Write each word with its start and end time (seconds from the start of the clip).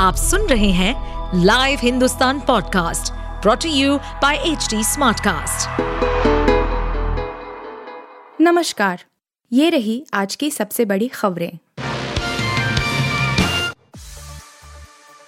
आप 0.00 0.16
सुन 0.16 0.46
रहे 0.46 0.70
हैं 0.70 1.40
live 1.44 1.78
Hindustan 1.82 2.38
podcast 2.40 3.12
brought to 3.42 3.68
you 3.70 3.96
by 4.22 4.36
H 4.36 4.68
Smartcast. 4.74 5.80
नमस्कार, 8.40 9.04
ये 9.52 9.68
रही 9.70 10.04
आज 10.14 10.36
की 10.36 10.50
सबसे 10.50 10.84
बड़ी 10.84 11.08
खबरें। 11.08 11.58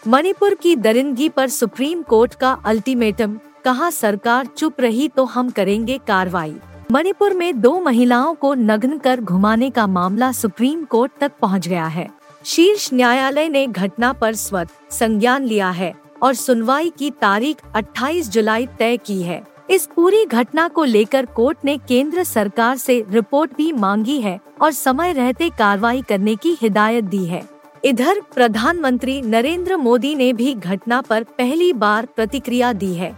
मणिपुर 0.09 0.55
की 0.55 0.75
दरिंदगी 0.77 1.29
पर 1.29 1.49
सुप्रीम 1.49 2.03
कोर्ट 2.03 2.35
का 2.35 2.53
अल्टीमेटम, 2.65 3.39
कहा 3.65 3.91
सरकार 3.91 4.47
चुप 4.47 4.81
रही 4.81 5.09
तो 5.09 5.25
हम 5.25 5.51
करेंगे 5.51 5.99
कार्रवाई। 5.99 6.55
मणिपुर 6.93 7.35
में 7.35 7.61
दो 7.61 7.79
महिलाओं 7.81 8.35
को 8.35 8.55
नग्न 8.55 8.99
कर 8.99 9.21
घुमाने 9.21 9.71
का 9.71 9.87
मामला 9.87 10.33
सुप्रीम 10.33 10.85
कोर्ट 10.85 11.13
तक 11.21 11.33
पहुँच 11.41 11.69
गया 11.69 11.87
है। 11.87 12.09
शीर्ष 12.45 12.91
न्यायालय 12.95 13.49
ने 13.49 13.67
घटना 13.67 14.13
पर 14.13 14.35
स्वत 14.35 14.69
संज्ञान 14.91 15.45
लिया 15.45 15.71
है 15.71 15.95
और 16.23 16.35
सुनवाई 16.35 16.93
की 16.99 17.11
तारीख 17.11 17.57
28 17.75 18.29
जुलाई 18.29 18.67
तय 18.79 18.97
की 18.97 19.23
है। 19.23 19.43
इस 19.71 19.89
पूरी 19.97 20.25
घटना 20.27 20.69
को 20.69 20.85
लेकर 20.85 21.27
कोर्ट 21.27 21.59
ने 21.65 21.79
केंद्र 21.79 22.25
सरकार 22.25 22.77
से 22.77 23.05
रिपोर्ट 23.11 23.57
भी 23.57 23.73
मांगी 23.73 24.21
है 24.21 24.41
और 24.63 24.73
समय 24.73 25.13
रहते 25.13 25.51
कार्रवाई 25.51 26.03
करने 26.03 26.37
की 26.37 26.59
हिदायत 26.63 27.05
दी 27.05 27.25
है। 27.25 27.49
इधर, 27.85 28.21
प्रधानमंत्री 28.35 29.23
नरेंद्र 29.23 29.77
मोदी 29.77 30.15
ने 30.15 30.33
भी 30.33 30.55
घटना 30.55 31.01
पर 31.01 31.23
पहली 31.23 31.73
बार 31.73 32.07
प्रतिक्रिया 32.17 32.73
दी 32.73 32.95
है। 32.95 33.17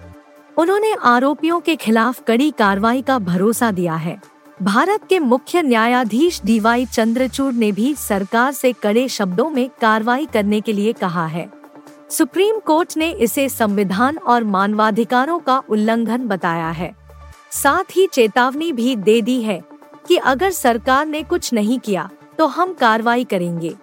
उन्होंने 0.59 0.95
आरोपियों 1.03 1.61
के 1.61 1.77
खिलाफ 1.77 2.23
कड़ी 2.25 2.51
कार्रवाई 2.51 3.03
का 3.03 3.19
भरोसा 3.19 3.71
दिया 3.71 3.95
है। 3.95 4.34
भारत 4.63 5.01
के 5.09 5.19
मुख्य 5.19 5.61
न्यायाधीश 5.63 6.41
डीवाई 6.45 6.85
चंद्रचूड़ 6.87 7.53
ने 7.55 7.71
भी 7.73 7.95
सरकार 7.95 8.53
से 8.53 8.73
कड़े 8.73 9.07
शब्दों 9.09 9.49
में 9.51 9.69
कार्रवाई 9.81 10.27
करने 10.27 10.61
के 10.61 10.73
लिए 10.73 10.93
कहा 10.93 11.27
है। 11.27 11.49
सुप्रीम 12.11 12.59
कोर्ट 12.59 12.97
ने 12.97 13.11
इसे 13.11 13.49
संविधान 13.49 14.19
और 14.19 14.45
मानवाधिकारों 14.45 15.39
का 15.39 15.59
उल्लंघन 15.69 16.27
बताया 16.29 16.69
है। 16.71 16.91
साथ 17.53 17.97
ही 17.97 18.07
चेतावनी 18.07 18.71
भी 18.73 18.95
दे 18.97 19.21
दी 19.23 19.41
है 19.43 19.61
कि 20.09 20.17
अगर 20.17 20.51
सरकार 20.51 21.07
ने 21.07 21.23
कुछ 21.23 21.53
नहीं 21.53 21.79
किया 21.79 22.09
तो 22.39 22.47
हम 22.47 22.73
कार्रवाई 22.73 23.25
करेंगे। 23.25 23.75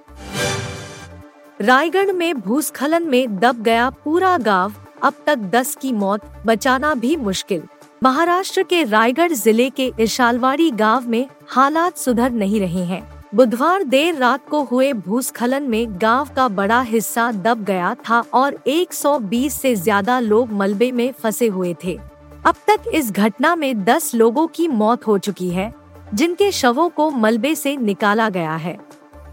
रायगढ़ 1.60 2.12
में 2.12 2.40
भूस्खलन 2.40 3.08
में 3.08 3.38
दब 3.40 3.62
गया 3.64 3.90
पूरा 4.04 4.38
गाँव, 4.38 4.74
अब 5.04 5.14
तक 5.26 5.36
10 5.52 5.76
की 5.76 5.92
मौत, 5.92 6.22
बचाना 6.46 6.94
भी 6.94 7.16
मुश्किल। 7.18 7.64
महाराष्ट्र 8.02 8.62
के 8.64 8.84
रायगढ़ 8.84 9.32
ज़िले 9.32 9.70
के 9.70 9.92
इशालवाड़ी 10.00 10.70
गाँव 10.72 11.08
में 11.10 11.28
हालात 11.50 11.98
सुधर 11.98 12.32
नहीं 12.32 12.60
रहे 12.60 12.84
हैं। 12.86 13.02
बुधवार 13.36 13.84
देर 13.84 14.16
रात 14.16 14.48
को 14.50 14.62
हुए 14.64 14.92
भूस्खलन 14.94 15.64
में 15.64 16.00
गाँव 16.02 16.30
का 16.36 16.48
बड़ा 16.50 16.80
हिस्सा 16.82 17.32
दब 17.32 17.64
गया 17.64 17.94
था 18.10 18.20
और 18.34 18.58
120 18.68 19.60
से 19.62 19.76
ज़्यादा 19.76 20.20
लोग 20.20 20.52
मलबे 20.52 20.92
में 20.92 21.12
फंसे 21.14 21.48
हुए 21.48 21.76
थे। 21.84 21.98
अब 22.46 22.56
तक 22.68 22.90
इस 22.94 23.12
घटना 23.12 23.56
में 23.56 23.84
10 23.84 24.14
लोगों 24.16 24.48
की 24.48 24.68
मौत 24.68 25.08
हो 25.08 25.18
चुकी 25.18 25.50
है, 25.50 25.74
जिनके 26.14 26.52
शवों 26.52 26.90
को 26.90 27.10
मलबे 27.12 27.54
से 27.56 27.76
निकाला 27.78 28.30
गया 28.30 28.56
है। 28.56 28.78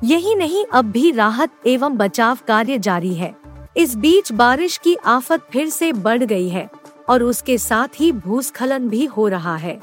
यही 0.04 0.34
नहीं, 0.34 0.64
अब 0.64 0.90
भी 0.90 1.10
राहत 1.10 1.66
एवं 1.66 1.96
बचाव 1.96 2.38
कार्य 2.48 2.78
जारी 2.78 3.14
है। 3.14 3.34
इस 3.76 3.96
बीच 3.96 4.32
बारिश 4.32 4.76
की 4.76 4.94
आफत 5.06 5.48
फिर 5.52 5.68
से 5.68 5.92
बढ़ 5.92 6.24
गई 6.24 6.48
है। 6.48 6.68
और 7.08 7.22
उसके 7.22 7.58
साथ 7.58 8.00
ही 8.00 8.12
भूस्खलन 8.12 8.88
भी 8.88 9.04
हो 9.04 9.28
रहा 9.28 9.56
है। 9.56 9.80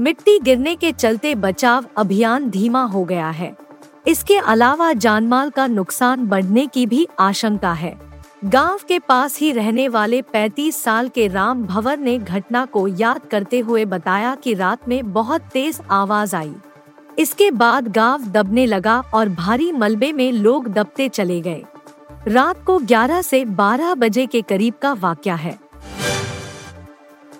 मिट्टी 0.00 0.38
गिरने 0.38 0.76
के 0.76 0.92
चलते 0.92 1.34
बचाव 1.34 1.84
अभियान 1.96 2.50
धीमा 2.50 2.82
हो 2.82 3.04
गया 3.04 3.30
है। 3.30 3.56
इसके 4.06 4.36
अलावा 4.36 4.92
जानमाल 4.92 5.50
का 5.50 5.66
नुकसान 5.66 6.26
बढ़ने 6.26 6.66
की 6.66 6.86
भी 6.86 7.08
आशंका 7.18 7.72
है। 7.72 7.98
गाँव 8.44 8.80
के 8.88 8.98
पास 8.98 9.38
ही 9.38 9.52
रहने 9.52 9.88
वाले 9.88 10.22
35 10.22 10.82
साल 10.82 11.08
के 11.08 11.28
राम 11.28 11.64
भंवर 11.64 11.98
ने 11.98 12.18
घटना 12.18 12.64
को 12.64 12.88
याद 12.88 13.20
करते 13.30 13.58
हुए 13.58 13.84
बताया 13.84 14.34
कि 14.34 14.54
रात 14.54 14.88
में 14.88 15.12
बहुत 15.12 15.40
तेज 15.40 15.80
आवाज़ 15.90 16.36
आई। 16.36 16.54
इसके 17.18 17.50
बाद 17.50 17.88
गाँव 17.88 18.22
दबने 18.22 18.66
लगा 18.66 19.02
और 19.14 19.28
भारी 19.28 19.72
मलबे 19.72 20.12
में 20.12 20.32
लोग 20.32 20.68
दबते 20.68 21.08
चले 21.08 21.40
गए। 21.40 21.64
रात 22.28 22.64
को 22.64 22.78
11 22.78 23.22
से 23.22 23.44
12 23.44 23.94
बजे 23.94 24.26
के 24.26 24.42
करीब 24.42 24.74
का 24.82 24.92
वाक्य 24.92 25.30
है। 25.30 25.67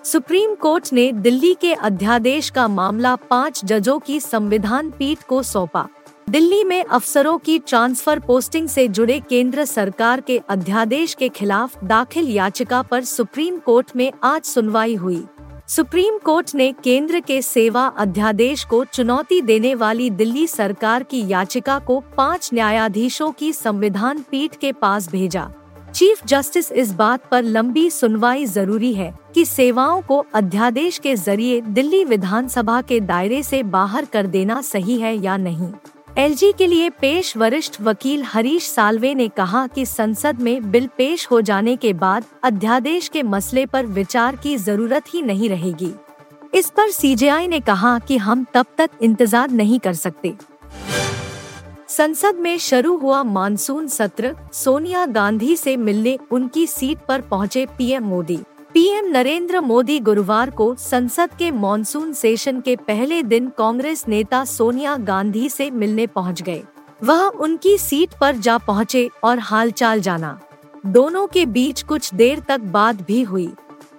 सुप्रीम 0.08 0.54
कोर्ट 0.54 0.92
ने 0.92 1.12
दिल्ली 1.12 1.52
के 1.54 1.72
अध्यादेश 1.74 2.48
का 2.50 2.66
मामला 2.68 3.14
पाँच 3.16 3.64
जजों 3.64 3.98
की 3.98 4.20
संविधान 4.20 4.90
पीठ 4.90 5.22
को 5.22 5.42
सौंपा। 5.42 5.86
दिल्ली 6.30 6.62
में 6.64 6.84
अफसरों 6.84 7.36
की 7.38 7.58
ट्रांसफ़र 7.58 8.18
पोस्टिंग 8.18 8.68
से 8.68 8.86
जुड़े 8.88 9.20
केंद्र 9.20 9.64
सरकार 9.64 10.20
के 10.20 10.40
अध्यादेश 10.48 11.14
के 11.14 11.28
खिलाफ 11.28 11.84
दाखिल 11.84 12.28
याचिका 12.28 12.82
पर 12.82 13.04
सुप्रीम 13.04 13.58
कोर्ट 13.58 13.90
में 13.96 14.12
आज 14.24 14.42
सुनवाई 14.44 14.94
हुई। 14.94 15.24
सुप्रीम 15.68 16.18
कोर्ट 16.18 16.54
ने 16.54 16.72
केंद्र 16.84 17.20
के 17.20 17.42
सेवा 17.42 17.86
अध्यादेश 17.86 18.64
को 18.64 18.84
चुनौती 18.84 19.42
देने 19.42 19.74
वाली 19.74 20.10
दिल्ली 20.10 20.46
सरकार 20.46 21.02
की 21.02 21.26
याचिका 21.28 21.78
को 21.78 22.00
पाँच 22.16 22.50
न्यायाधीशों 22.54 23.32
की 23.32 23.52
संविधान 23.52 24.24
पीठ 24.30 24.56
के 24.56 24.72
पास 24.72 25.10
भेजा। 25.10 25.50
चीफ 25.98 26.20
जस्टिस 26.26 26.70
इस 26.72 26.90
बात 26.94 27.20
पर 27.30 27.42
लंबी 27.42 27.88
सुनवाई 27.90 28.44
ज़रूरी 28.46 28.92
है 28.94 29.12
कि 29.34 29.44
सेवाओं 29.44 30.02
को 30.02 30.18
अध्यादेश 30.34 30.98
के 30.98 31.14
ज़रिए 31.16 31.60
दिल्ली 31.60 32.04
विधानसभा 32.04 32.80
के 32.80 32.98
दायरे 33.00 33.42
से 33.42 33.62
बाहर 33.62 34.04
कर 34.04 34.26
देना 34.26 34.60
सही 34.62 34.98
है 35.00 35.14
या 35.16 35.36
नहीं। 35.36 35.70
एलजी 36.18 36.52
के 36.58 36.66
लिए 36.66 36.90
पेश 36.90 37.36
वरिष्ठ 37.36 37.80
वकील 37.80 38.22
हरीश 38.24 38.68
सालवे 38.68 39.14
ने 39.14 39.28
कहा 39.28 39.66
कि 39.66 39.86
संसद 39.86 40.40
में 40.40 40.70
बिल 40.70 40.88
पेश 40.98 41.26
हो 41.30 41.40
जाने 41.40 41.76
के 41.76 41.92
बाद 41.94 42.24
अध्यादेश 42.44 43.08
के 43.08 43.22
मसले 43.24 43.66
पर 43.66 43.86
विचार 43.88 44.36
की 44.36 44.56
ज़रूरत 44.58 45.14
ही 45.14 45.22
नहीं 45.22 45.48
रहेगी। 45.48 45.92
इस 46.54 46.70
पर 46.70 46.90
सीजेआई 46.90 47.48
ने 47.48 47.60
कहा 47.62 47.98
कि 47.98 48.16
हम 48.18 48.46
तब 48.54 48.66
तक 48.78 48.90
इंतज़ार 49.02 49.50
नहीं 49.52 49.78
कर 49.78 49.94
सकते। 49.96 50.34
संसद 51.98 52.34
में 52.34 52.58
शुरू 52.58 52.96
हुआ 52.96 53.22
मानसून 53.22 53.86
सत्र, 53.88 54.34
सोनिया 54.52 55.06
गांधी 55.06 55.56
से 55.56 55.76
मिलने 55.76 56.16
उनकी 56.30 56.66
सीट 56.66 56.98
पर 57.08 57.20
पहुँचे 57.20 57.64
पीएम 57.78 58.04
मोदी। 58.04 58.36
पीएम 58.74 59.06
नरेंद्र 59.06 59.60
मोदी 59.60 59.98
गुरुवार 60.00 60.50
को 60.50 60.74
संसद 60.74 61.34
के 61.38 61.50
मानसून 61.50 62.12
सेशन 62.12 62.60
के 62.60 62.76
पहले 62.78 63.22
दिन 63.22 63.48
कांग्रेस 63.48 64.04
नेता 64.08 64.44
सोनिया 64.44 64.96
गांधी 64.96 65.48
से 65.48 65.70
मिलने 65.70 66.06
पहुँच 66.06 66.42
गए। 66.42 66.62
वह 67.04 67.26
उनकी 67.26 67.76
सीट 67.78 68.14
पर 68.20 68.36
जा 68.36 68.58
पहुँचे 68.58 69.08
और 69.24 69.38
हालचाल 69.38 70.00
जाना। 70.00 70.38
दोनों 70.86 71.26
के 71.26 71.46
बीच 71.46 71.82
कुछ 71.82 72.14
देर 72.14 72.42
तक 72.48 72.60
बात 72.72 73.02
भी 73.02 73.22
हुई। 73.22 73.52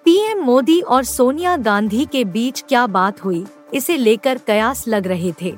पीएम 0.06 0.44
मोदी 0.44 0.81
और 0.81 1.04
सोनिया 1.06 1.58
गांधी 1.58 2.06
के 2.06 2.24
बीच 2.26 2.64
क्या 2.70 2.88
बात 2.90 3.26
हुई, 3.26 3.46
इसे 3.74 3.98
लेकर 3.98 4.38
कयास 4.38 4.88
लग 4.88 5.08
रहे 5.08 5.34
थे। 5.42 5.56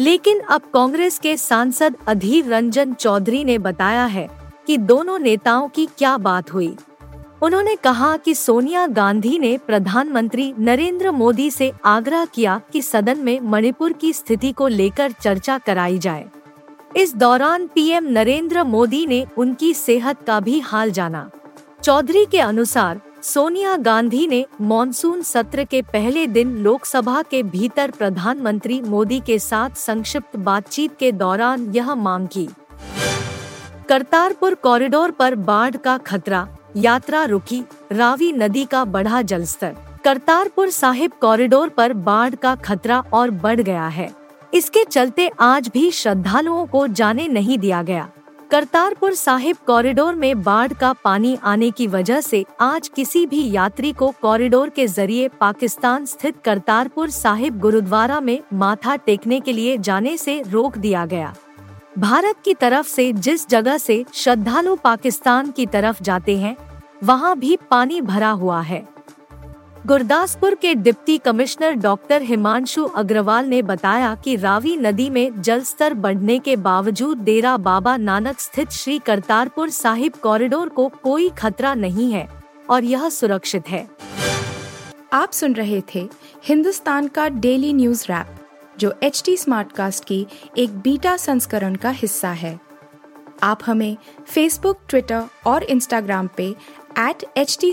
लेकिन 0.00 0.40
अब 0.40 0.62
कांग्रेस 0.74 1.18
के 1.18 1.36
सांसद 1.36 1.96
अधीर 2.08 2.46
रंजन 2.46 2.92
चौधरी 2.94 3.44
ने 3.44 3.58
बताया 3.58 4.04
है 4.04 4.28
कि 4.66 4.76
दोनों 4.78 5.18
नेताओं 5.18 5.68
की 5.68 5.86
क्या 5.98 6.16
बात 6.18 6.52
हुई। 6.52 6.76
उन्होंने 7.42 7.74
कहा 7.76 8.16
कि 8.16 8.34
सोनिया 8.34 8.86
गांधी 8.86 9.38
ने 9.38 9.58
प्रधानमंत्री 9.58 10.54
नरेंद्र 10.58 11.10
मोदी 11.10 11.50
से 11.50 11.72
आग्रह 11.84 12.24
किया 12.24 12.60
कि 12.72 12.82
सदन 12.82 13.18
में 13.18 13.40
मणिपुर 13.40 13.92
की 13.92 14.12
स्थिति 14.12 14.52
को 14.52 14.68
लेकर 14.68 15.12
चर्चा 15.12 15.58
कराई 15.58 15.98
जाए। 15.98 16.24
इस 16.96 17.14
दौरान 17.14 17.66
पीएम 17.66 18.04
नरेंद्र 18.04 18.62
मोदी 18.64 19.06
ने 19.06 19.26
उनकी 19.36 19.74
सेहत 19.74 20.22
का 20.26 20.40
भी 20.40 20.60
हाल 20.60 20.90
जाना। 20.90 21.30
चौधरी 21.82 22.24
के 22.24 22.40
अनुसार 22.40 23.00
सोनिया 23.26 23.76
गांधी 23.76 24.26
ने 24.26 24.46
मॉनसून 24.60 25.22
सत्र 25.22 25.64
के 25.64 25.82
पहले 25.82 26.26
दिन 26.26 26.56
लोकसभा 26.56 27.22
के 27.22 27.42
भीतर 27.42 27.90
प्रधानमंत्री 27.90 28.80
मोदी 28.80 29.20
के 29.20 29.38
साथ 29.38 29.70
संक्षिप्त 29.70 30.36
बातचीत 30.36 30.90
के 30.98 31.12
दौरान 31.12 31.72
यह 31.74 31.94
मांग 31.94 32.28
की। 32.28 32.48
करतारपुर 33.88 34.54
कॉरिडोर 34.54 35.10
पर 35.10 35.34
बाढ़ 35.34 35.76
का 35.76 35.98
खतरा, 35.98 36.46
यात्रा 36.76 37.24
रुकी, 37.24 37.62
रावी 37.92 38.32
नदी 38.32 38.64
का 38.64 38.84
बढ़ा 38.84 39.22
जलस्तर। 39.22 39.76
करतारपुर 40.04 40.70
साहिब 40.70 41.12
कॉरिडोर 41.20 41.68
पर 41.68 41.92
बाढ़ 41.92 42.34
का 42.34 42.54
खतरा 42.54 43.02
और 43.12 43.30
बढ़ 43.30 43.60
गया 43.60 43.86
है। 43.86 44.10
इसके 44.54 44.84
चलते 44.84 45.30
आज 45.40 45.70
भी 45.74 45.90
श्रद्धालुओं 45.90 46.66
को 46.66 46.86
जाने 46.86 47.28
नहीं 47.28 47.58
दिया 47.58 47.82
गया। 47.82 48.10
करतारपुर 48.50 49.14
साहिब 49.14 49.56
कॉरिडोर 49.66 50.14
में 50.14 50.42
बाढ़ 50.42 50.72
का 50.72 50.92
पानी 51.04 51.36
आने 51.44 51.70
की 51.70 51.86
वजह 51.86 52.20
से 52.20 52.44
आज 52.60 52.88
किसी 52.88 53.24
भी 53.26 53.42
यात्री 53.52 53.92
को 53.92 54.10
कॉरिडोर 54.22 54.68
के 54.68 54.86
ज़रिए 54.86 55.28
पाकिस्तान 55.40 56.04
स्थित 56.06 56.36
करतारपुर 56.44 57.10
साहिब 57.10 57.58
गुरुद्वारा 57.58 58.20
में 58.20 58.40
माथा 58.52 58.96
टेकने 58.96 59.40
के 59.40 59.52
लिए 59.52 59.76
जाने 59.78 60.16
से 60.16 60.40
रोक 60.48 60.78
दिया 60.78 61.04
गया। 61.06 61.34
भारत 61.98 62.36
की 62.44 62.54
तरफ़ 62.54 62.88
से 62.88 63.12
जिस 63.12 63.48
जगह 63.48 63.78
से 63.78 64.04
श्रद्धालु 64.14 64.76
पाकिस्तान 64.76 65.50
की 65.50 65.66
तरफ़ 65.66 66.02
जाते 66.02 66.36
हैं, 66.38 66.56
वहाँ 67.04 67.38
भी 67.38 67.56
पानी 67.70 68.00
भरा 68.00 68.30
हुआ 68.30 68.60
है। 68.60 68.86
गुरदासपुर 69.86 70.54
के 70.54 70.74
deputy 70.74 71.16
commissioner 71.18 71.72
doctor 71.72 72.22
Himanshu 72.22 72.84
Agarwal 72.96 73.46
ने 73.46 73.60
बताया 73.62 74.14
कि 74.14 74.34
रावी 74.36 74.74
नदी 74.76 75.08
में 75.10 75.42
जल 75.42 75.60
स्तर 75.60 75.94
बढ़ने 75.94 76.38
के 76.38 76.56
बावजूद 76.56 77.18
डेरा 77.18 77.56
बाबा 77.56 77.96
नानक 77.96 78.40
स्थित 78.40 78.70
श्री 78.70 78.98
करतारपुर 78.98 79.70
साहिब 79.70 80.12
कॉरिडोर 80.12 80.68
को 80.68 80.88
कोई 81.02 81.28
खतरा 81.28 81.74
नहीं 81.74 82.10
है 82.12 82.28
और 82.70 82.84
यह 82.84 83.08
सुरक्षित 83.08 83.68
है। 83.68 83.86
आप 85.12 85.32
सुन 85.32 85.52
रहे 85.52 85.82
थे 85.94 86.08
हिंदुस्तान 86.44 87.08
का 87.08 87.28
डेली 87.28 87.72
न्यूज़ 87.72 88.04
रैप, 88.04 88.36
जो 88.78 88.94
एच 89.02 89.22
टी 89.26 89.36
स्मार्ट 89.36 89.72
कास्ट 89.72 90.04
की 90.04 90.26
एक 90.58 90.78
बीटा 90.78 91.16
संस्करण 91.16 91.74
का 91.74 91.90
हिस्सा 91.90 92.30
है। 92.30 92.58
आप 93.42 93.60
हमें 93.66 93.96
फेसबुक 94.26 94.80
ट्विटर 94.88 95.22
और 95.46 95.62
इंस्टाग्राम 95.62 96.28
पे 96.36 96.54
एट 96.98 97.24
एच 97.36 97.58
टी 97.60 97.72